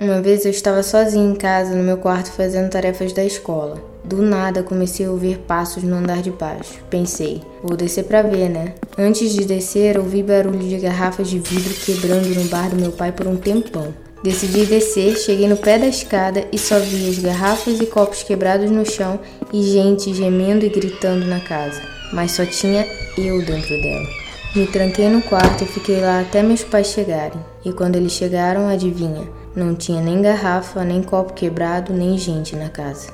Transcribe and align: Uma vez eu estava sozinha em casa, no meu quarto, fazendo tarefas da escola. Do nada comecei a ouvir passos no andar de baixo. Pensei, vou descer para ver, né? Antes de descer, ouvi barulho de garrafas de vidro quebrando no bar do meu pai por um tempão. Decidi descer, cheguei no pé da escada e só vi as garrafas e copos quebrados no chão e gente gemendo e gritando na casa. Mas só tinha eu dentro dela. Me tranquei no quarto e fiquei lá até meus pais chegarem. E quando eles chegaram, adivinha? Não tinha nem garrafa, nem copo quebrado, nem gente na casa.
Uma 0.00 0.22
vez 0.22 0.44
eu 0.44 0.52
estava 0.52 0.80
sozinha 0.84 1.28
em 1.28 1.34
casa, 1.34 1.74
no 1.74 1.82
meu 1.82 1.96
quarto, 1.96 2.30
fazendo 2.30 2.70
tarefas 2.70 3.12
da 3.12 3.24
escola. 3.24 3.82
Do 4.04 4.22
nada 4.22 4.62
comecei 4.62 5.04
a 5.04 5.10
ouvir 5.10 5.38
passos 5.38 5.82
no 5.82 5.96
andar 5.96 6.22
de 6.22 6.30
baixo. 6.30 6.78
Pensei, 6.88 7.42
vou 7.64 7.76
descer 7.76 8.04
para 8.04 8.22
ver, 8.22 8.48
né? 8.48 8.74
Antes 8.96 9.32
de 9.32 9.44
descer, 9.44 9.98
ouvi 9.98 10.22
barulho 10.22 10.60
de 10.60 10.78
garrafas 10.78 11.28
de 11.28 11.40
vidro 11.40 11.74
quebrando 11.74 12.32
no 12.32 12.44
bar 12.44 12.70
do 12.70 12.76
meu 12.76 12.92
pai 12.92 13.10
por 13.10 13.26
um 13.26 13.36
tempão. 13.36 13.92
Decidi 14.22 14.66
descer, 14.66 15.16
cheguei 15.16 15.48
no 15.48 15.56
pé 15.56 15.80
da 15.80 15.88
escada 15.88 16.44
e 16.52 16.58
só 16.58 16.78
vi 16.78 17.08
as 17.08 17.18
garrafas 17.18 17.80
e 17.80 17.86
copos 17.86 18.22
quebrados 18.22 18.70
no 18.70 18.86
chão 18.86 19.18
e 19.52 19.60
gente 19.64 20.14
gemendo 20.14 20.64
e 20.64 20.68
gritando 20.68 21.26
na 21.26 21.40
casa. 21.40 21.82
Mas 22.12 22.30
só 22.30 22.46
tinha 22.46 22.86
eu 23.16 23.44
dentro 23.44 23.82
dela. 23.82 24.06
Me 24.54 24.64
tranquei 24.68 25.08
no 25.08 25.22
quarto 25.22 25.64
e 25.64 25.66
fiquei 25.66 26.00
lá 26.00 26.20
até 26.20 26.40
meus 26.40 26.62
pais 26.62 26.86
chegarem. 26.86 27.38
E 27.64 27.72
quando 27.72 27.96
eles 27.96 28.12
chegaram, 28.12 28.68
adivinha? 28.68 29.26
Não 29.58 29.74
tinha 29.74 30.00
nem 30.00 30.22
garrafa, 30.22 30.84
nem 30.84 31.02
copo 31.02 31.32
quebrado, 31.32 31.92
nem 31.92 32.16
gente 32.16 32.54
na 32.54 32.68
casa. 32.68 33.08